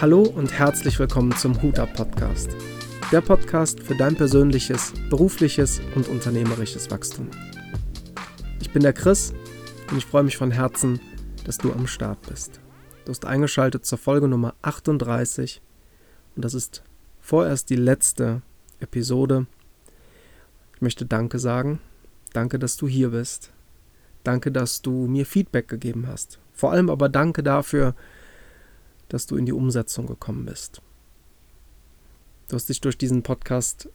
Hallo 0.00 0.22
und 0.22 0.52
herzlich 0.52 0.96
willkommen 1.00 1.34
zum 1.34 1.60
Huda 1.60 1.84
Podcast. 1.84 2.50
Der 3.10 3.20
Podcast 3.20 3.82
für 3.82 3.96
dein 3.96 4.14
persönliches, 4.14 4.92
berufliches 5.10 5.80
und 5.96 6.06
unternehmerisches 6.06 6.88
Wachstum. 6.92 7.28
Ich 8.60 8.70
bin 8.70 8.84
der 8.84 8.92
Chris 8.92 9.34
und 9.90 9.98
ich 9.98 10.06
freue 10.06 10.22
mich 10.22 10.36
von 10.36 10.52
Herzen, 10.52 11.00
dass 11.44 11.58
du 11.58 11.72
am 11.72 11.88
Start 11.88 12.22
bist. 12.28 12.60
Du 13.04 13.10
hast 13.10 13.24
eingeschaltet 13.24 13.86
zur 13.86 13.98
Folge 13.98 14.28
Nummer 14.28 14.54
38 14.62 15.60
und 16.36 16.44
das 16.44 16.54
ist 16.54 16.84
vorerst 17.18 17.68
die 17.68 17.74
letzte 17.74 18.42
Episode. 18.78 19.46
Ich 20.76 20.80
möchte 20.80 21.06
Danke 21.06 21.40
sagen. 21.40 21.80
Danke, 22.32 22.60
dass 22.60 22.76
du 22.76 22.86
hier 22.86 23.08
bist. 23.08 23.50
Danke, 24.22 24.52
dass 24.52 24.80
du 24.80 25.08
mir 25.08 25.26
Feedback 25.26 25.66
gegeben 25.66 26.06
hast. 26.06 26.38
Vor 26.52 26.70
allem 26.70 26.88
aber 26.88 27.08
danke 27.08 27.42
dafür, 27.42 27.92
dass 27.92 28.17
du 29.26 29.36
in 29.36 29.46
die 29.46 29.52
Umsetzung 29.52 30.06
gekommen 30.06 30.44
bist. 30.44 30.82
Du 32.48 32.56
hast 32.56 32.68
dich 32.68 32.80
durch 32.80 32.96
diesen 32.96 33.22
Podcast 33.22 33.88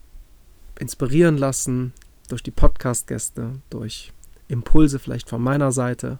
inspirieren 0.79 1.37
lassen, 1.37 1.93
durch 2.29 2.43
die 2.43 2.51
Podcast-Gäste, 2.51 3.53
durch 3.69 4.11
Impulse 4.47 4.99
vielleicht 4.99 5.29
von 5.29 5.41
meiner 5.41 5.71
Seite. 5.71 6.19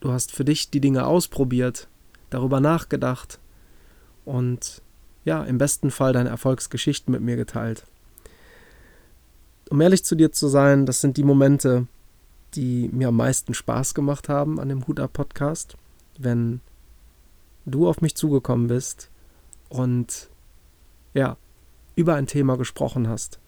Du 0.00 0.12
hast 0.12 0.32
für 0.32 0.44
dich 0.44 0.70
die 0.70 0.80
Dinge 0.80 1.06
ausprobiert, 1.06 1.88
darüber 2.30 2.60
nachgedacht 2.60 3.38
und 4.24 4.82
ja, 5.24 5.42
im 5.44 5.58
besten 5.58 5.90
Fall 5.90 6.12
deine 6.12 6.28
Erfolgsgeschichten 6.28 7.12
mit 7.12 7.22
mir 7.22 7.36
geteilt. 7.36 7.84
Um 9.70 9.80
ehrlich 9.80 10.04
zu 10.04 10.14
dir 10.14 10.32
zu 10.32 10.48
sein, 10.48 10.84
das 10.84 11.00
sind 11.00 11.16
die 11.16 11.24
Momente, 11.24 11.86
die 12.54 12.88
mir 12.92 13.08
am 13.08 13.16
meisten 13.16 13.54
Spaß 13.54 13.94
gemacht 13.94 14.28
haben 14.28 14.60
an 14.60 14.68
dem 14.68 14.86
Huda 14.86 15.08
Podcast, 15.08 15.76
wenn 16.18 16.60
du 17.66 17.88
auf 17.88 18.00
mich 18.00 18.14
zugekommen 18.14 18.68
bist 18.68 19.10
und 19.68 20.28
ja, 21.14 21.36
über 21.96 22.14
ein 22.14 22.26
Thema 22.26 22.56
gesprochen 22.56 23.08
hast, 23.08 23.38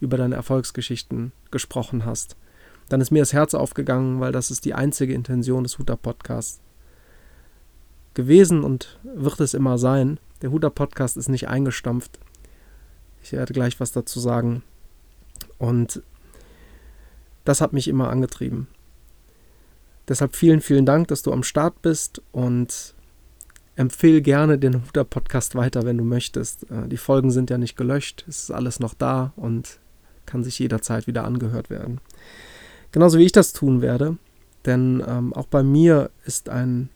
über 0.00 0.16
deine 0.16 0.36
Erfolgsgeschichten 0.36 1.32
gesprochen 1.50 2.04
hast, 2.04 2.36
dann 2.88 3.00
ist 3.00 3.10
mir 3.10 3.20
das 3.20 3.32
Herz 3.32 3.54
aufgegangen, 3.54 4.20
weil 4.20 4.32
das 4.32 4.50
ist 4.50 4.64
die 4.64 4.74
einzige 4.74 5.14
Intention 5.14 5.64
des 5.64 5.78
Huda 5.78 5.96
Podcasts 5.96 6.60
gewesen 8.14 8.64
und 8.64 8.98
wird 9.02 9.40
es 9.40 9.54
immer 9.54 9.78
sein. 9.78 10.18
Der 10.42 10.50
Huda 10.50 10.70
Podcast 10.70 11.16
ist 11.16 11.28
nicht 11.28 11.48
eingestampft. 11.48 12.18
Ich 13.22 13.32
werde 13.32 13.52
gleich 13.52 13.78
was 13.80 13.92
dazu 13.92 14.20
sagen. 14.20 14.62
Und 15.58 16.02
das 17.44 17.60
hat 17.60 17.72
mich 17.72 17.88
immer 17.88 18.10
angetrieben. 18.10 18.68
Deshalb 20.08 20.34
vielen, 20.34 20.60
vielen 20.60 20.86
Dank, 20.86 21.08
dass 21.08 21.22
du 21.22 21.32
am 21.32 21.42
Start 21.42 21.82
bist 21.82 22.22
und 22.32 22.94
empfehle 23.78 24.20
gerne 24.20 24.58
den 24.58 24.74
Huda 24.74 25.04
Podcast 25.04 25.54
weiter, 25.54 25.84
wenn 25.84 25.98
du 25.98 26.04
möchtest. 26.04 26.68
Äh, 26.70 26.88
die 26.88 26.96
Folgen 26.96 27.30
sind 27.30 27.48
ja 27.48 27.58
nicht 27.58 27.76
gelöscht, 27.76 28.24
es 28.28 28.44
ist 28.44 28.50
alles 28.50 28.80
noch 28.80 28.92
da 28.92 29.32
und 29.36 29.78
kann 30.26 30.42
sich 30.42 30.58
jederzeit 30.58 31.06
wieder 31.06 31.24
angehört 31.24 31.70
werden. 31.70 32.00
Genauso 32.90 33.18
wie 33.18 33.24
ich 33.24 33.32
das 33.32 33.52
tun 33.52 33.80
werde, 33.80 34.18
denn 34.66 35.02
ähm, 35.06 35.32
auch 35.32 35.46
bei 35.46 35.62
mir 35.62 36.10
ist 36.24 36.48
ein, 36.48 36.88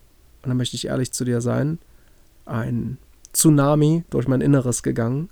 und 0.42 0.48
da 0.48 0.54
möchte 0.54 0.74
ich 0.74 0.88
ehrlich 0.88 1.12
zu 1.12 1.24
dir 1.24 1.40
sein, 1.40 1.78
ein 2.46 2.98
Tsunami 3.32 4.04
durch 4.10 4.26
mein 4.26 4.40
Inneres 4.40 4.82
gegangen. 4.82 5.30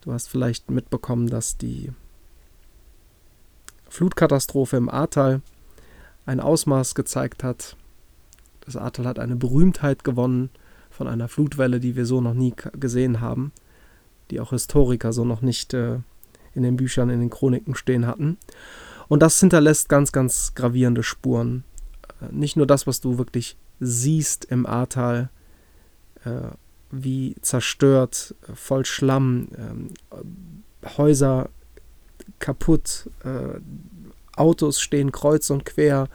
Du 0.00 0.12
hast 0.12 0.28
vielleicht 0.28 0.72
mitbekommen, 0.72 1.28
dass 1.28 1.56
die 1.56 1.92
Flutkatastrophe 3.88 4.76
im 4.76 4.88
Ahrtal 4.88 5.40
ein 6.26 6.40
Ausmaß 6.40 6.96
gezeigt 6.96 7.44
hat. 7.44 7.76
Das 8.62 8.76
Ahrtal 8.76 9.06
hat 9.06 9.20
eine 9.20 9.36
Berühmtheit 9.36 10.02
gewonnen 10.02 10.50
von 10.94 11.08
einer 11.08 11.28
Flutwelle, 11.28 11.80
die 11.80 11.96
wir 11.96 12.06
so 12.06 12.20
noch 12.20 12.34
nie 12.34 12.54
gesehen 12.78 13.20
haben, 13.20 13.52
die 14.30 14.40
auch 14.40 14.50
Historiker 14.50 15.12
so 15.12 15.24
noch 15.24 15.42
nicht 15.42 15.74
äh, 15.74 15.98
in 16.54 16.62
den 16.62 16.76
Büchern, 16.76 17.10
in 17.10 17.20
den 17.20 17.30
Chroniken 17.30 17.74
stehen 17.74 18.06
hatten. 18.06 18.38
Und 19.08 19.20
das 19.20 19.40
hinterlässt 19.40 19.88
ganz, 19.88 20.12
ganz 20.12 20.54
gravierende 20.54 21.02
Spuren. 21.02 21.64
Äh, 22.22 22.32
nicht 22.32 22.56
nur 22.56 22.66
das, 22.66 22.86
was 22.86 23.00
du 23.00 23.18
wirklich 23.18 23.56
siehst 23.80 24.44
im 24.44 24.66
Ahrtal, 24.66 25.30
äh, 26.24 26.52
wie 26.92 27.34
zerstört, 27.40 28.36
voll 28.54 28.84
Schlamm, 28.84 29.48
ähm, 29.58 29.88
Häuser 30.96 31.48
kaputt, 32.38 33.10
äh, 33.24 33.58
Autos 34.36 34.80
stehen 34.80 35.10
kreuz 35.10 35.50
und 35.50 35.64
quer, 35.64 36.08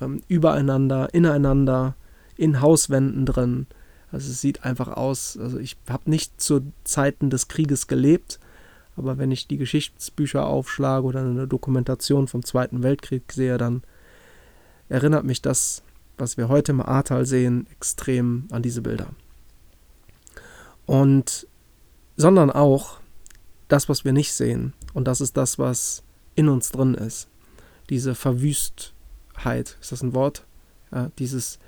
ähm, 0.00 0.22
übereinander, 0.28 1.12
ineinander, 1.14 1.94
in 2.36 2.60
Hauswänden 2.60 3.24
drin. 3.24 3.66
Also 4.12 4.30
es 4.30 4.40
sieht 4.40 4.64
einfach 4.64 4.88
aus, 4.88 5.36
also 5.36 5.58
ich 5.58 5.76
habe 5.88 6.10
nicht 6.10 6.40
zu 6.40 6.72
Zeiten 6.84 7.30
des 7.30 7.48
Krieges 7.48 7.86
gelebt, 7.86 8.40
aber 8.96 9.18
wenn 9.18 9.30
ich 9.30 9.46
die 9.46 9.56
Geschichtsbücher 9.56 10.46
aufschlage 10.46 11.06
oder 11.06 11.20
eine 11.20 11.46
Dokumentation 11.46 12.28
vom 12.28 12.44
Zweiten 12.44 12.82
Weltkrieg 12.82 13.32
sehe, 13.32 13.56
dann 13.56 13.82
erinnert 14.88 15.24
mich 15.24 15.40
das, 15.40 15.82
was 16.18 16.36
wir 16.36 16.48
heute 16.48 16.72
im 16.72 16.80
Ahrtal 16.80 17.24
sehen, 17.24 17.66
extrem 17.72 18.48
an 18.50 18.62
diese 18.62 18.82
Bilder. 18.82 19.08
Und 20.86 21.46
sondern 22.16 22.50
auch 22.50 23.00
das, 23.68 23.88
was 23.88 24.04
wir 24.04 24.12
nicht 24.12 24.32
sehen. 24.32 24.74
Und 24.92 25.06
das 25.06 25.20
ist 25.20 25.36
das, 25.36 25.58
was 25.58 26.02
in 26.34 26.48
uns 26.48 26.70
drin 26.70 26.94
ist. 26.94 27.28
Diese 27.88 28.14
Verwüstheit, 28.14 29.78
ist 29.80 29.92
das 29.92 30.02
ein 30.02 30.14
Wort? 30.14 30.44
Ja, 30.92 31.10
dieses, 31.18 31.58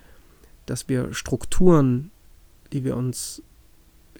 dass 0.66 0.88
wir 0.88 1.14
Strukturen, 1.14 2.10
die 2.72 2.84
wir 2.84 2.96
uns 2.96 3.42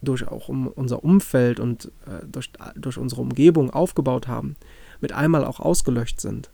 durch 0.02 0.26
auch 0.26 0.48
um 0.48 0.66
unser 0.66 1.04
Umfeld 1.04 1.60
und 1.60 1.86
äh, 2.06 2.26
durch, 2.26 2.50
durch 2.74 2.98
unsere 2.98 3.20
Umgebung 3.20 3.70
aufgebaut 3.70 4.26
haben, 4.26 4.56
mit 5.00 5.12
einmal 5.12 5.44
auch 5.44 5.60
ausgelöscht 5.60 6.20
sind. 6.20 6.50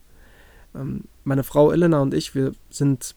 Ähm, 0.75 1.05
meine 1.25 1.45
Frau 1.45 1.73
Elena 1.73 2.01
und 2.01 2.15
ich, 2.15 2.35
wir 2.35 2.53
sind 2.69 3.15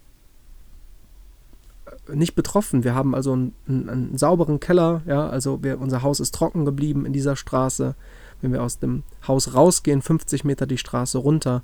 nicht 2.14 2.36
betroffen. 2.36 2.84
Wir 2.84 2.96
haben 2.96 3.14
also 3.14 3.34
einen, 3.34 3.54
einen, 3.68 3.90
einen 3.90 4.18
sauberen 4.18 4.60
Keller, 4.60 5.02
ja, 5.06 5.28
also 5.28 5.64
wir, 5.64 5.80
unser 5.80 6.02
Haus 6.02 6.20
ist 6.20 6.34
trocken 6.34 6.66
geblieben 6.66 7.06
in 7.06 7.14
dieser 7.14 7.36
Straße. 7.36 7.96
Wenn 8.42 8.54
wir 8.54 8.64
aus 8.64 8.80
dem 8.80 9.04
Haus 9.28 9.54
rausgehen, 9.54 10.02
50 10.02 10.44
Meter 10.44 10.66
die 10.66 10.78
Straße 10.78 11.18
runter, 11.18 11.64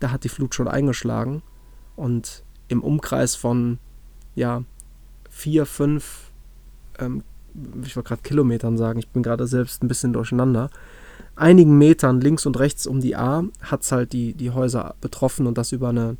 da 0.00 0.10
hat 0.10 0.24
die 0.24 0.28
Flut 0.28 0.54
schon 0.54 0.68
eingeschlagen. 0.68 1.42
Und 1.96 2.44
im 2.68 2.82
Umkreis 2.82 3.36
von, 3.36 3.78
ja, 4.34 4.64
vier, 5.30 5.66
fünf, 5.66 6.23
ähm, 6.98 7.22
ich 7.84 7.94
wollte 7.96 8.08
gerade 8.08 8.22
Kilometern 8.22 8.76
sagen, 8.76 8.98
ich 8.98 9.08
bin 9.08 9.22
gerade 9.22 9.46
selbst 9.46 9.82
ein 9.82 9.88
bisschen 9.88 10.12
durcheinander, 10.12 10.70
einigen 11.36 11.78
Metern 11.78 12.20
links 12.20 12.46
und 12.46 12.58
rechts 12.58 12.86
um 12.86 13.00
die 13.00 13.16
A 13.16 13.44
hat 13.62 13.82
es 13.82 13.92
halt 13.92 14.12
die, 14.12 14.34
die 14.34 14.50
Häuser 14.50 14.94
betroffen 15.00 15.46
und 15.46 15.58
das 15.58 15.72
über 15.72 15.90
eine 15.90 16.16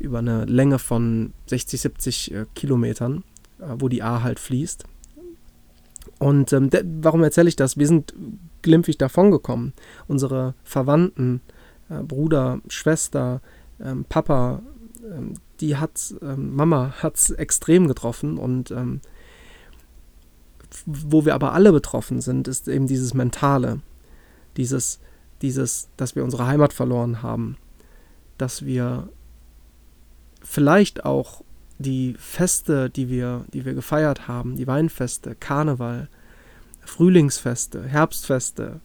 über 0.00 0.18
eine 0.18 0.44
Länge 0.44 0.78
von 0.78 1.32
60, 1.46 1.80
70 1.80 2.32
äh, 2.32 2.46
Kilometern, 2.54 3.24
äh, 3.58 3.74
wo 3.78 3.88
die 3.88 4.02
A 4.02 4.22
halt 4.22 4.38
fließt. 4.38 4.84
Und 6.18 6.52
ähm, 6.52 6.70
warum 7.00 7.22
erzähle 7.22 7.48
ich 7.48 7.56
das? 7.56 7.76
Wir 7.76 7.86
sind 7.86 8.14
glimpflich 8.62 8.98
davongekommen. 8.98 9.72
Unsere 10.06 10.54
Verwandten, 10.64 11.40
äh, 11.88 12.02
Bruder, 12.02 12.60
Schwester, 12.68 13.40
ähm, 13.80 14.04
Papa, 14.08 14.62
ähm, 15.04 15.34
die 15.60 15.76
hat, 15.76 16.14
ähm, 16.22 16.54
Mama 16.54 16.94
hat 16.98 17.16
es 17.16 17.30
extrem 17.30 17.88
getroffen 17.88 18.38
und 18.38 18.70
ähm, 18.70 19.00
wo 20.86 21.24
wir 21.24 21.34
aber 21.34 21.52
alle 21.52 21.72
betroffen 21.72 22.20
sind, 22.20 22.48
ist 22.48 22.68
eben 22.68 22.86
dieses 22.86 23.14
Mentale, 23.14 23.80
dieses, 24.56 25.00
dieses, 25.42 25.88
dass 25.96 26.14
wir 26.14 26.24
unsere 26.24 26.46
Heimat 26.46 26.72
verloren 26.72 27.22
haben, 27.22 27.56
dass 28.36 28.64
wir 28.64 29.08
vielleicht 30.42 31.04
auch 31.04 31.42
die 31.78 32.14
Feste, 32.18 32.90
die 32.90 33.08
wir, 33.08 33.44
die 33.52 33.64
wir 33.64 33.74
gefeiert 33.74 34.28
haben, 34.28 34.56
die 34.56 34.66
Weinfeste, 34.66 35.34
Karneval, 35.34 36.08
Frühlingsfeste, 36.80 37.84
Herbstfeste, 37.84 38.80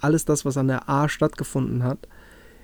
alles 0.00 0.24
das, 0.24 0.44
was 0.44 0.56
an 0.56 0.68
der 0.68 0.88
A 0.88 1.08
stattgefunden 1.08 1.82
hat, 1.82 2.06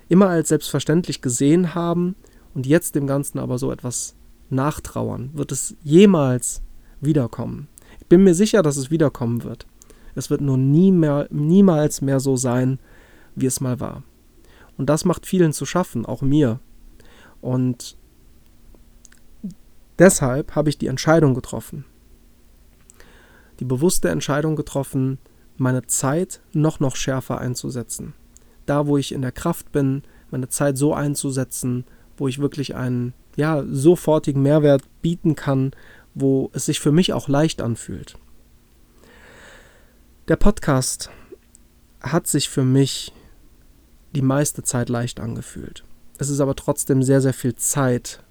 immer 0.07 0.29
als 0.29 0.49
selbstverständlich 0.49 1.21
gesehen 1.21 1.75
haben 1.75 2.15
und 2.53 2.65
jetzt 2.65 2.95
dem 2.95 3.07
Ganzen 3.07 3.39
aber 3.39 3.57
so 3.57 3.71
etwas 3.71 4.15
nachtrauern. 4.49 5.31
Wird 5.33 5.51
es 5.51 5.75
jemals 5.83 6.61
wiederkommen? 7.01 7.67
Ich 8.05 8.09
bin 8.09 8.23
mir 8.23 8.35
sicher, 8.35 8.61
dass 8.61 8.77
es 8.77 8.91
wiederkommen 8.91 9.43
wird. 9.43 9.65
Es 10.13 10.29
wird 10.29 10.39
nur 10.39 10.59
nie 10.59 10.91
mehr, 10.91 11.27
niemals 11.31 12.01
mehr 12.01 12.19
so 12.19 12.37
sein, 12.37 12.77
wie 13.33 13.47
es 13.47 13.61
mal 13.61 13.79
war. 13.79 14.03
Und 14.77 14.91
das 14.91 15.05
macht 15.05 15.25
vielen 15.25 15.53
zu 15.53 15.65
schaffen, 15.65 16.05
auch 16.05 16.21
mir. 16.21 16.59
Und 17.41 17.97
deshalb 19.97 20.53
habe 20.53 20.69
ich 20.69 20.77
die 20.77 20.85
Entscheidung 20.85 21.33
getroffen, 21.33 21.83
die 23.59 23.65
bewusste 23.65 24.09
Entscheidung 24.09 24.55
getroffen, 24.55 25.17
meine 25.57 25.87
Zeit 25.87 26.41
noch, 26.53 26.79
noch 26.79 26.95
schärfer 26.97 27.39
einzusetzen. 27.39 28.13
Da, 28.67 28.85
wo 28.85 28.97
ich 28.97 29.13
in 29.13 29.23
der 29.23 29.31
Kraft 29.31 29.71
bin, 29.71 30.03
meine 30.29 30.47
Zeit 30.49 30.77
so 30.77 30.93
einzusetzen, 30.93 31.85
wo 32.17 32.27
ich 32.27 32.37
wirklich 32.37 32.75
einen 32.75 33.15
ja, 33.35 33.63
sofortigen 33.67 34.43
Mehrwert 34.43 34.83
bieten 35.01 35.33
kann, 35.33 35.71
wo 36.15 36.49
es 36.53 36.65
sich 36.65 36.79
für 36.79 36.91
mich 36.91 37.13
auch 37.13 37.27
leicht 37.27 37.61
anfühlt. 37.61 38.17
Der 40.27 40.37
Podcast 40.37 41.11
hat 42.01 42.25
sich 42.25 42.49
für 42.49 42.63
mich 42.63 43.13
die 44.15 44.21
meiste 44.21 44.63
Zeit 44.63 44.89
leicht 44.89 45.19
angefühlt. 45.19 45.83
Es 46.17 46.29
ist 46.29 46.39
aber 46.39 46.55
trotzdem 46.55 47.03
sehr, 47.03 47.21
sehr 47.21 47.33
viel 47.33 47.55
Zeit. 47.55 48.23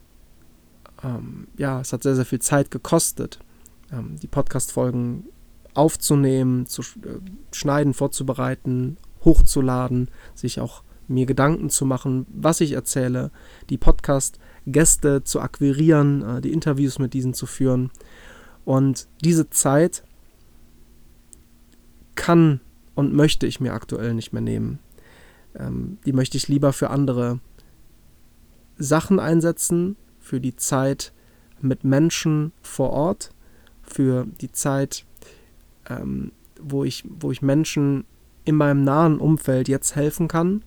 Ähm, 1.02 1.46
ja, 1.56 1.80
es 1.80 1.92
hat 1.92 2.02
sehr, 2.02 2.16
sehr 2.16 2.24
viel 2.24 2.40
Zeit 2.40 2.70
gekostet, 2.70 3.38
ähm, 3.92 4.16
die 4.20 4.26
Podcast-Folgen 4.26 5.24
aufzunehmen, 5.74 6.66
zu 6.66 6.82
äh, 6.82 7.20
schneiden, 7.52 7.92
vorzubereiten, 7.92 8.96
hochzuladen, 9.24 10.08
sich 10.34 10.60
auch 10.60 10.82
mir 11.06 11.26
Gedanken 11.26 11.68
zu 11.68 11.84
machen, 11.84 12.26
was 12.30 12.60
ich 12.60 12.72
erzähle, 12.72 13.30
die 13.68 13.76
Podcast-Gäste 14.64 15.24
zu 15.24 15.40
akquirieren, 15.40 16.22
äh, 16.22 16.40
die 16.40 16.52
Interviews 16.52 16.98
mit 16.98 17.14
diesen 17.14 17.34
zu 17.34 17.46
führen. 17.46 17.90
Und 18.64 19.08
diese 19.22 19.50
Zeit 19.50 20.02
kann 22.14 22.60
und 22.94 23.12
möchte 23.12 23.46
ich 23.46 23.60
mir 23.60 23.74
aktuell 23.74 24.14
nicht 24.14 24.32
mehr 24.32 24.42
nehmen. 24.42 24.78
Ähm, 25.54 25.98
die 26.06 26.12
möchte 26.12 26.36
ich 26.36 26.48
lieber 26.48 26.72
für 26.72 26.90
andere 26.90 27.40
Sachen 28.76 29.20
einsetzen, 29.20 29.96
für 30.18 30.40
die 30.40 30.56
Zeit 30.56 31.12
mit 31.60 31.84
Menschen 31.84 32.52
vor 32.62 32.90
Ort, 32.90 33.30
für 33.82 34.26
die 34.40 34.52
Zeit, 34.52 35.04
ähm, 35.88 36.32
wo, 36.60 36.84
ich, 36.84 37.04
wo 37.08 37.30
ich 37.30 37.42
Menschen 37.42 38.04
in 38.44 38.56
meinem 38.56 38.84
nahen 38.84 39.18
Umfeld 39.18 39.68
jetzt 39.68 39.94
helfen 39.96 40.28
kann. 40.28 40.64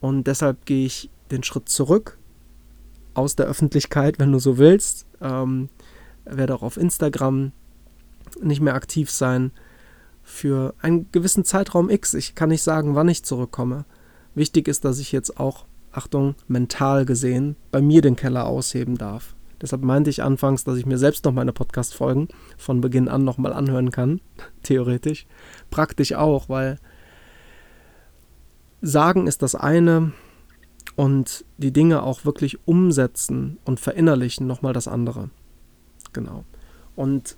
Und 0.00 0.26
deshalb 0.26 0.66
gehe 0.66 0.86
ich 0.86 1.10
den 1.30 1.42
Schritt 1.42 1.68
zurück 1.68 2.18
aus 3.16 3.36
der 3.36 3.46
Öffentlichkeit, 3.46 4.18
wenn 4.18 4.32
du 4.32 4.38
so 4.38 4.58
willst. 4.58 5.06
Ähm, 5.20 5.68
werde 6.24 6.54
auch 6.54 6.62
auf 6.62 6.76
Instagram 6.76 7.52
nicht 8.40 8.60
mehr 8.60 8.74
aktiv 8.74 9.10
sein 9.10 9.52
für 10.22 10.74
einen 10.80 11.10
gewissen 11.12 11.44
Zeitraum 11.44 11.88
X. 11.88 12.14
Ich 12.14 12.34
kann 12.34 12.48
nicht 12.48 12.62
sagen, 12.62 12.94
wann 12.94 13.08
ich 13.08 13.24
zurückkomme. 13.24 13.84
Wichtig 14.34 14.68
ist, 14.68 14.84
dass 14.84 14.98
ich 14.98 15.12
jetzt 15.12 15.38
auch, 15.38 15.66
Achtung, 15.92 16.34
mental 16.48 17.06
gesehen, 17.06 17.56
bei 17.70 17.80
mir 17.80 18.02
den 18.02 18.16
Keller 18.16 18.46
ausheben 18.46 18.98
darf. 18.98 19.34
Deshalb 19.60 19.82
meinte 19.82 20.10
ich 20.10 20.22
anfangs, 20.22 20.64
dass 20.64 20.76
ich 20.76 20.84
mir 20.84 20.98
selbst 20.98 21.24
noch 21.24 21.32
meine 21.32 21.52
Podcast-Folgen 21.52 22.28
von 22.58 22.82
Beginn 22.82 23.08
an 23.08 23.24
nochmal 23.24 23.54
anhören 23.54 23.90
kann, 23.90 24.20
theoretisch. 24.62 25.26
Praktisch 25.70 26.12
auch, 26.12 26.48
weil 26.48 26.78
sagen 28.82 29.26
ist 29.26 29.42
das 29.42 29.54
eine 29.54 30.12
und 30.96 31.44
die 31.58 31.72
Dinge 31.72 32.02
auch 32.02 32.24
wirklich 32.24 32.66
umsetzen 32.66 33.58
und 33.64 33.78
verinnerlichen 33.78 34.46
nochmal 34.46 34.72
das 34.72 34.88
andere. 34.88 35.30
Genau. 36.12 36.44
Und 36.96 37.36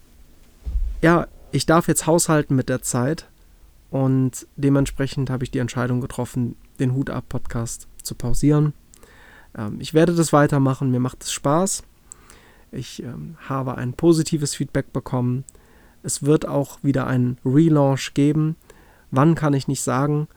ja, 1.02 1.26
ich 1.50 1.66
darf 1.66 1.88
jetzt 1.88 2.06
haushalten 2.06 2.55
mit 2.55 2.69
der 2.69 2.82
Zeit 2.82 3.28
und 3.90 4.46
dementsprechend 4.56 5.31
habe 5.31 5.44
ich 5.44 5.50
die 5.50 5.58
Entscheidung 5.58 6.00
getroffen, 6.00 6.56
den 6.78 6.94
Hut 6.94 7.10
ab 7.10 7.25
Podcast 7.28 7.88
zu 8.02 8.14
pausieren. 8.14 8.72
Ähm, 9.56 9.81
ich 9.81 9.93
werde 9.93 10.14
das 10.14 10.32
weitermachen, 10.32 10.90
mir 10.90 11.00
macht 11.00 11.25
es 11.25 11.32
Spaß. 11.32 11.82
Ich 12.70 13.02
ähm, 13.02 13.37
habe 13.49 13.76
ein 13.76 13.94
positives 13.94 14.55
Feedback 14.55 14.93
bekommen. 14.93 15.44
Es 16.02 16.22
wird 16.22 16.46
auch 16.46 16.78
wieder 16.82 17.06
einen 17.06 17.38
Relaunch 17.44 18.14
geben. 18.14 18.56
Wann 19.10 19.34
kann 19.34 19.55
ich 19.55 19.69
nicht 19.69 19.82
sagen, 19.82 20.28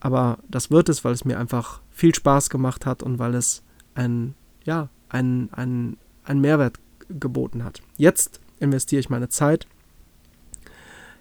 aber 0.00 0.38
das 0.48 0.70
wird 0.70 0.88
es, 0.88 1.04
weil 1.04 1.12
es 1.12 1.24
mir 1.24 1.38
einfach 1.38 1.80
viel 1.90 2.14
Spaß 2.14 2.50
gemacht 2.50 2.86
hat 2.86 3.02
und 3.02 3.18
weil 3.18 3.34
es 3.34 3.62
ein, 3.94 4.34
ja, 4.64 4.88
ein, 5.08 5.50
ein, 5.52 5.96
ein 6.24 6.40
Mehrwert 6.40 6.78
geboten 7.08 7.64
hat. 7.64 7.82
Jetzt 7.96 8.40
investiere 8.58 9.00
ich 9.00 9.10
meine 9.10 9.28
Zeit, 9.28 9.66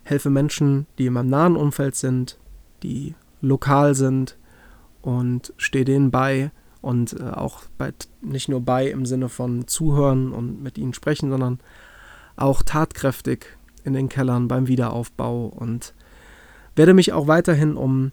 helfe 0.04 0.30
Menschen, 0.30 0.88
die 0.98 1.08
in 1.08 1.14
meinem 1.14 1.30
nahen 1.30 1.56
Umfeld 1.56 1.96
sind, 1.96 2.38
die 2.84 3.16
lokal 3.42 3.96
sind 3.96 4.38
und 5.02 5.54
stehe 5.58 5.86
denen 5.86 6.12
bei, 6.12 6.52
und 6.82 7.20
äh, 7.20 7.24
auch 7.24 7.64
bei, 7.78 7.94
nicht 8.22 8.50
nur 8.50 8.62
bei 8.62 8.88
im 8.88 9.06
Sinne 9.06 9.30
von 9.30 9.68
zuhören 9.68 10.32
und 10.32 10.62
mit 10.62 10.78
ihnen 10.78 10.94
sprechen, 10.94 11.30
sondern 11.30 11.60
auch 12.36 12.64
tatkräftig 12.64 13.58
in 13.84 13.94
den 13.94 14.10
Kellern 14.10 14.48
beim 14.48 14.68
Wiederaufbau 14.68 15.48
und 15.48 15.94
werde 16.76 16.94
mich 16.94 17.12
auch 17.12 17.28
weiterhin 17.28 17.76
um 17.76 18.12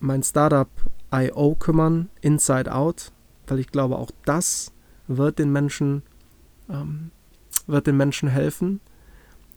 mein 0.00 0.22
Startup 0.22 0.68
IO 1.12 1.54
kümmern, 1.54 2.08
Inside 2.20 2.72
Out, 2.72 3.12
weil 3.46 3.58
ich 3.58 3.68
glaube, 3.68 3.96
auch 3.96 4.10
das 4.24 4.72
wird 5.06 5.38
den 5.38 5.52
Menschen, 5.52 6.02
ähm, 6.68 7.10
wird 7.66 7.86
den 7.86 7.96
Menschen 7.96 8.28
helfen, 8.28 8.80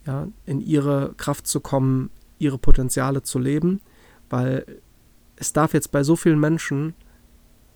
ja, 0.06 0.28
in 0.45 0.62
ihre 0.62 1.13
Kraft 1.18 1.48
zu 1.48 1.60
kommen, 1.60 2.10
ihre 2.39 2.57
Potenziale 2.57 3.24
zu 3.24 3.39
leben, 3.39 3.81
weil 4.30 4.66
es 5.36 5.54
darf 5.54 5.74
jetzt 5.74 5.92
bei 5.92 6.04
so 6.04 6.16
vielen 6.16 6.39
Menschen 6.39 6.94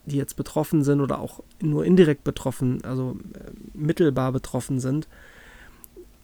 die 0.05 0.17
jetzt 0.17 0.35
betroffen 0.35 0.83
sind 0.83 1.01
oder 1.01 1.19
auch 1.19 1.41
nur 1.61 1.85
indirekt 1.85 2.23
betroffen, 2.23 2.83
also 2.83 3.17
äh, 3.33 3.51
mittelbar 3.73 4.31
betroffen 4.31 4.79
sind, 4.79 5.07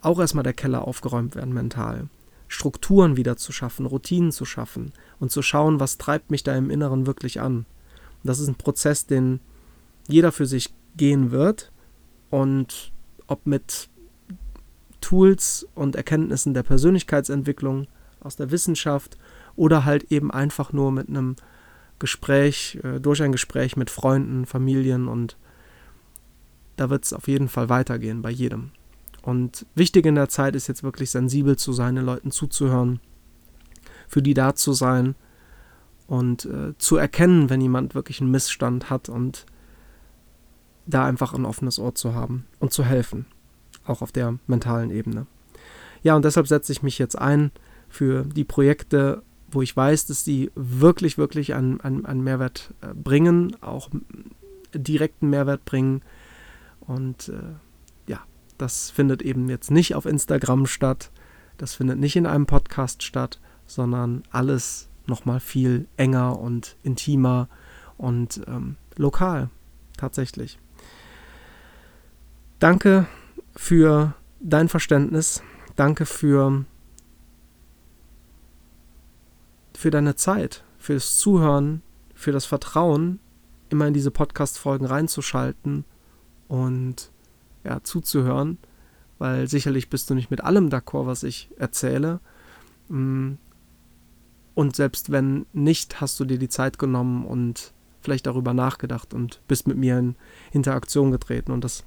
auch 0.02 0.20
erstmal 0.20 0.44
der 0.44 0.54
Keller 0.54 0.88
aufgeräumt 0.88 1.36
werden 1.36 1.54
mental. 1.54 2.08
Strukturen 2.48 3.18
wieder 3.18 3.38
zu 3.38 3.52
schaffen, 3.52 3.86
Routinen 3.86 4.32
zu 4.32 4.46
schaffen 4.46 4.94
und 5.20 5.32
zu 5.32 5.42
schauen, 5.42 5.80
was 5.80 5.98
treibt 5.98 6.32
mich 6.32 6.44
da 6.44 6.56
im 6.56 6.70
Inneren 6.70 7.06
wirklich 7.06 7.42
an. 7.42 7.58
Und 7.58 7.66
das 8.24 8.40
ist 8.40 8.48
ein 8.48 8.56
Prozess, 8.56 9.06
den 9.06 9.40
jeder 10.08 10.32
für 10.32 10.46
sich 10.46 10.74
gehen 10.96 11.32
wird 11.32 11.72
und 12.30 12.92
ob 13.28 13.46
mit 13.46 13.90
Tools 15.02 15.68
und 15.76 15.96
Erkenntnissen 15.96 16.54
der 16.54 16.64
Persönlichkeitsentwicklung 16.64 17.88
aus 18.22 18.36
der 18.36 18.52
Wissenschaft 18.52 19.18
oder 19.56 19.86
halt 19.86 20.12
eben 20.12 20.32
einfach 20.32 20.74
nur 20.74 20.92
mit 20.92 21.10
einem 21.10 21.36
Gespräch, 22.00 22.80
äh, 22.84 23.00
durch 23.00 23.22
ein 23.22 23.32
Gespräch 23.32 23.76
mit 23.76 23.90
Freunden, 23.90 24.46
Familien 24.46 25.08
und 25.08 25.38
da 26.76 26.90
wird 26.90 27.06
es 27.06 27.14
auf 27.14 27.28
jeden 27.28 27.50
Fall 27.50 27.70
weitergehen 27.70 28.22
bei 28.22 28.30
jedem. 28.30 28.72
Und 29.28 29.66
wichtig 29.76 30.06
in 30.06 30.16
der 30.16 30.30
Zeit 30.30 30.56
ist 30.56 30.68
jetzt 30.68 30.84
wirklich 30.84 31.12
sensibel 31.12 31.58
zu 31.58 31.74
sein, 31.74 31.96
den 31.96 32.06
Leuten 32.06 32.32
zuzuhören, 32.32 33.02
für 34.08 34.22
die 34.22 34.34
da 34.34 34.56
zu 34.56 34.72
sein 34.72 35.16
und 36.08 36.46
äh, 36.46 36.78
zu 36.78 36.96
erkennen, 36.96 37.50
wenn 37.50 37.60
jemand 37.60 37.94
wirklich 37.94 38.22
einen 38.22 38.32
Missstand 38.32 38.90
hat 38.90 39.10
und 39.10 39.46
da 40.86 41.06
einfach 41.06 41.34
ein 41.34 41.46
offenes 41.46 41.78
Ohr 41.78 41.94
zu 41.94 42.16
haben 42.16 42.46
und 42.60 42.72
zu 42.72 42.86
helfen, 42.86 43.26
auch 43.86 44.02
auf 44.02 44.14
der 44.14 44.40
mentalen 44.48 44.92
Ebene. 44.92 45.28
Ja, 46.04 46.16
und 46.16 46.24
deshalb 46.24 46.48
setze 46.48 46.72
ich 46.72 46.82
mich 46.82 46.98
jetzt 46.98 47.18
ein 47.18 47.52
für 47.90 48.24
die 48.24 48.46
Projekte 48.46 49.24
wo 49.50 49.62
ich 49.62 49.76
weiß, 49.76 50.08
dass 50.08 50.24
die 50.24 50.52
wirklich, 50.56 51.18
wirklich 51.18 51.54
einen, 51.54 51.80
einen, 51.82 52.06
einen 52.06 52.22
Mehrwert 52.24 52.74
äh, 52.82 52.94
bringen, 52.94 53.56
auch 53.62 53.90
direkten 54.74 55.30
Mehrwert 55.30 55.64
bringen. 55.64 56.02
Und 56.82 57.30
äh, 57.30 57.56
das 58.58 58.90
findet 58.90 59.22
eben 59.22 59.50
jetzt 59.50 59.72
nicht 59.72 59.96
auf 59.96 60.06
Instagram 60.06 60.66
statt, 60.66 61.12
das 61.58 61.76
findet 61.76 62.00
nicht 62.00 62.16
in 62.16 62.26
einem 62.26 62.46
Podcast 62.46 63.04
statt, 63.04 63.40
sondern 63.66 64.24
alles 64.32 64.90
nochmal 65.06 65.40
viel 65.40 65.88
enger 65.98 66.40
und 66.40 66.76
intimer 66.84 67.50
und 67.98 68.42
ähm, 68.48 68.76
lokal 68.96 69.50
tatsächlich. 69.98 70.60
Danke 72.60 73.08
für 73.56 74.14
dein 74.40 74.70
Verständnis. 74.70 75.42
Danke 75.76 76.06
für 76.06 76.66
für 79.76 79.92
deine 79.92 80.16
Zeit, 80.16 80.64
fürs 80.80 81.18
Zuhören, 81.20 81.84
für 82.16 82.32
das 82.32 82.46
Vertrauen, 82.46 83.20
immer 83.70 83.86
in 83.86 83.94
diese 83.94 84.10
Podcast-Folgen 84.10 84.88
reinzuschalten 84.88 85.86
und 86.48 87.12
ja, 87.68 87.84
zuzuhören, 87.84 88.58
weil 89.18 89.48
sicherlich 89.48 89.90
bist 89.90 90.10
du 90.10 90.16
nicht 90.16 90.32
mit 90.32 90.44
allem 90.44 90.70
d'accord, 90.70 91.06
was 91.06 91.24
ich 91.24 91.50
erzähle. 91.58 92.20
Mm. 92.90 93.34
Und 94.56 94.76
selbst 94.76 95.12
wenn 95.12 95.46
nicht, 95.54 96.02
hast 96.02 96.20
du 96.20 96.26
dir 96.26 96.40
die 96.40 96.50
Zeit 96.50 96.80
genommen 96.80 97.26
und 97.26 97.74
vielleicht 98.02 98.26
darüber 98.26 98.56
nachgedacht 98.56 99.14
und 99.14 99.42
bist 99.48 99.68
mit 99.68 99.78
mir 99.78 100.00
in 100.00 100.16
Interaktion 100.52 101.12
getreten. 101.12 101.52
Und 101.52 101.64
das 101.64 101.86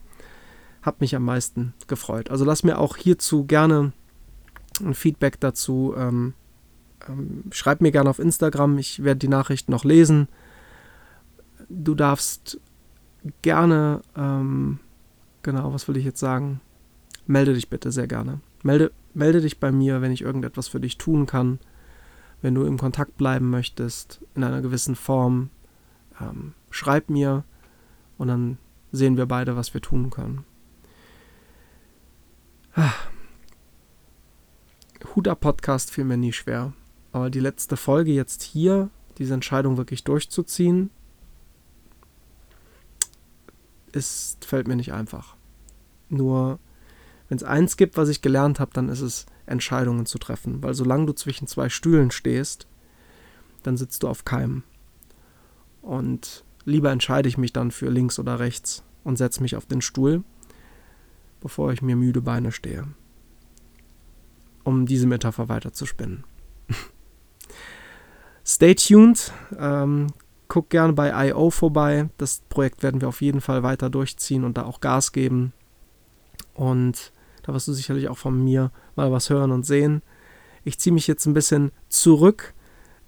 hat 0.82 1.00
mich 1.00 1.16
am 1.16 1.24
meisten 1.24 1.74
gefreut. 1.88 2.30
Also 2.30 2.44
lass 2.44 2.62
mir 2.62 2.78
auch 2.78 2.96
hierzu 2.96 3.44
gerne 3.44 3.92
ein 4.80 4.94
Feedback 4.94 5.40
dazu 5.40 5.94
ähm, 5.96 6.34
ähm, 7.08 7.44
schreib 7.50 7.80
mir 7.80 7.92
gerne 7.92 8.10
auf 8.10 8.18
Instagram, 8.18 8.78
ich 8.78 9.02
werde 9.02 9.18
die 9.18 9.28
Nachrichten 9.28 9.72
noch 9.72 9.84
lesen. 9.84 10.28
Du 11.68 11.94
darfst 11.94 12.60
gerne, 13.42 14.02
ähm, 14.16 14.80
genau, 15.42 15.72
was 15.72 15.88
will 15.88 15.96
ich 15.96 16.04
jetzt 16.04 16.20
sagen? 16.20 16.60
Melde 17.26 17.54
dich 17.54 17.70
bitte 17.70 17.92
sehr 17.92 18.06
gerne. 18.06 18.40
Melde, 18.62 18.92
melde 19.14 19.40
dich 19.40 19.60
bei 19.60 19.72
mir, 19.72 20.02
wenn 20.02 20.12
ich 20.12 20.22
irgendetwas 20.22 20.68
für 20.68 20.80
dich 20.80 20.98
tun 20.98 21.26
kann. 21.26 21.58
Wenn 22.42 22.54
du 22.54 22.64
im 22.64 22.78
Kontakt 22.78 23.16
bleiben 23.16 23.50
möchtest, 23.50 24.20
in 24.34 24.44
einer 24.44 24.62
gewissen 24.62 24.94
Form, 24.94 25.50
ähm, 26.20 26.54
schreib 26.70 27.10
mir 27.10 27.44
und 28.18 28.28
dann 28.28 28.58
sehen 28.92 29.16
wir 29.16 29.26
beide, 29.26 29.56
was 29.56 29.74
wir 29.74 29.80
tun 29.80 30.10
können. 30.10 30.44
Ah. 32.74 32.92
Huda 35.14 35.34
Podcast 35.34 35.90
fiel 35.90 36.04
mir 36.04 36.16
nie 36.16 36.32
schwer. 36.32 36.72
Aber 37.12 37.30
die 37.30 37.40
letzte 37.40 37.76
Folge 37.76 38.12
jetzt 38.12 38.42
hier, 38.42 38.90
diese 39.18 39.34
Entscheidung 39.34 39.76
wirklich 39.76 40.04
durchzuziehen, 40.04 40.90
ist, 43.92 44.44
fällt 44.44 44.68
mir 44.68 44.76
nicht 44.76 44.92
einfach. 44.92 45.36
Nur, 46.08 46.58
wenn 47.28 47.36
es 47.36 47.44
eins 47.44 47.76
gibt, 47.76 47.96
was 47.96 48.08
ich 48.08 48.22
gelernt 48.22 48.60
habe, 48.60 48.72
dann 48.72 48.88
ist 48.88 49.00
es, 49.00 49.26
Entscheidungen 49.46 50.06
zu 50.06 50.18
treffen. 50.18 50.62
Weil 50.62 50.74
solange 50.74 51.06
du 51.06 51.12
zwischen 51.12 51.46
zwei 51.46 51.68
Stühlen 51.68 52.10
stehst, 52.10 52.66
dann 53.62 53.76
sitzt 53.76 54.02
du 54.02 54.08
auf 54.08 54.24
keinem. 54.24 54.62
Und 55.82 56.44
lieber 56.64 56.90
entscheide 56.90 57.28
ich 57.28 57.36
mich 57.36 57.52
dann 57.52 57.70
für 57.70 57.90
links 57.90 58.18
oder 58.18 58.38
rechts 58.38 58.84
und 59.04 59.16
setze 59.16 59.42
mich 59.42 59.56
auf 59.56 59.66
den 59.66 59.80
Stuhl, 59.80 60.22
bevor 61.40 61.72
ich 61.72 61.82
mir 61.82 61.96
müde 61.96 62.22
Beine 62.22 62.52
stehe. 62.52 62.86
Um 64.62 64.86
diese 64.86 65.06
Metapher 65.06 65.48
weiter 65.48 65.72
zu 65.72 65.86
spinnen. 65.86 66.24
Stay 68.44 68.74
tuned. 68.74 69.32
Ähm, 69.58 70.08
guck 70.50 70.68
gerne 70.68 70.92
bei 70.92 71.28
I.O. 71.28 71.50
vorbei. 71.50 72.10
Das 72.18 72.42
Projekt 72.50 72.82
werden 72.82 73.00
wir 73.00 73.08
auf 73.08 73.22
jeden 73.22 73.40
Fall 73.40 73.62
weiter 73.62 73.88
durchziehen 73.88 74.44
und 74.44 74.58
da 74.58 74.64
auch 74.64 74.80
Gas 74.80 75.12
geben. 75.12 75.54
Und 76.52 77.12
da 77.44 77.54
wirst 77.54 77.68
du 77.68 77.72
sicherlich 77.72 78.08
auch 78.08 78.18
von 78.18 78.44
mir 78.44 78.70
mal 78.96 79.12
was 79.12 79.30
hören 79.30 79.52
und 79.52 79.64
sehen. 79.64 80.02
Ich 80.64 80.78
ziehe 80.78 80.92
mich 80.92 81.06
jetzt 81.06 81.24
ein 81.24 81.34
bisschen 81.34 81.70
zurück, 81.88 82.52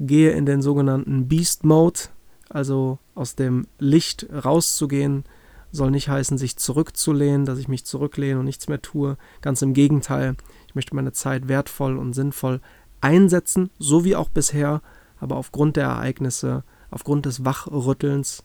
gehe 0.00 0.30
in 0.30 0.46
den 0.46 0.62
sogenannten 0.62 1.28
Beast 1.28 1.64
Mode, 1.64 2.00
also 2.48 2.98
aus 3.14 3.34
dem 3.34 3.66
Licht 3.78 4.28
rauszugehen, 4.32 5.24
soll 5.72 5.90
nicht 5.90 6.08
heißen, 6.08 6.38
sich 6.38 6.56
zurückzulehnen, 6.56 7.44
dass 7.44 7.58
ich 7.58 7.66
mich 7.66 7.84
zurücklehne 7.84 8.38
und 8.38 8.44
nichts 8.44 8.68
mehr 8.68 8.80
tue. 8.80 9.16
Ganz 9.40 9.62
im 9.62 9.74
Gegenteil, 9.74 10.36
ich 10.68 10.76
möchte 10.76 10.94
meine 10.94 11.12
Zeit 11.12 11.48
wertvoll 11.48 11.98
und 11.98 12.12
sinnvoll 12.12 12.60
einsetzen, 13.00 13.70
so 13.78 14.04
wie 14.04 14.14
auch 14.14 14.28
bisher, 14.28 14.80
aber 15.18 15.36
aufgrund 15.36 15.76
der 15.76 15.84
Ereignisse 15.84 16.62
aufgrund 16.92 17.26
des 17.26 17.44
Wachrüttelns, 17.44 18.44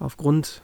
aufgrund 0.00 0.62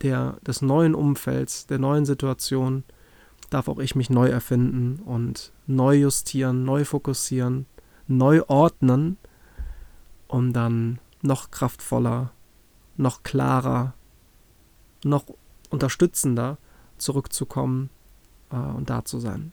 der, 0.00 0.38
des 0.46 0.62
neuen 0.62 0.94
Umfelds, 0.94 1.66
der 1.66 1.78
neuen 1.78 2.06
Situation, 2.06 2.84
darf 3.50 3.68
auch 3.68 3.80
ich 3.80 3.94
mich 3.94 4.10
neu 4.10 4.28
erfinden 4.28 5.00
und 5.04 5.52
neu 5.66 5.96
justieren, 5.96 6.64
neu 6.64 6.84
fokussieren, 6.84 7.66
neu 8.06 8.42
ordnen, 8.46 9.18
um 10.28 10.52
dann 10.52 11.00
noch 11.20 11.50
kraftvoller, 11.50 12.30
noch 12.96 13.24
klarer, 13.24 13.94
noch 15.04 15.24
unterstützender 15.70 16.58
zurückzukommen 16.96 17.90
äh, 18.50 18.56
und 18.56 18.88
da 18.88 19.04
zu 19.04 19.18
sein. 19.18 19.52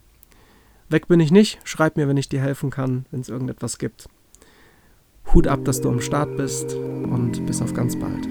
Weg 0.89 1.07
bin 1.07 1.19
ich 1.19 1.31
nicht. 1.31 1.59
Schreib 1.63 1.97
mir, 1.97 2.07
wenn 2.07 2.17
ich 2.17 2.29
dir 2.29 2.41
helfen 2.41 2.69
kann, 2.69 3.05
wenn 3.11 3.21
es 3.21 3.29
irgendetwas 3.29 3.77
gibt. 3.79 4.07
Hut 5.33 5.47
ab, 5.47 5.65
dass 5.65 5.81
du 5.81 5.89
am 5.89 5.99
Start 6.01 6.37
bist 6.37 6.75
und 6.75 7.45
bis 7.45 7.61
auf 7.61 7.73
ganz 7.73 7.97
bald. 7.97 8.25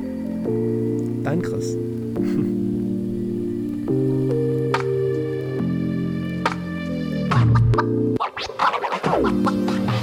Dein 1.25 1.43
Chris. 1.43 1.77